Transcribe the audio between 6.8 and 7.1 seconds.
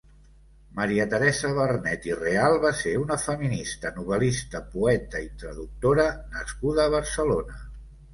a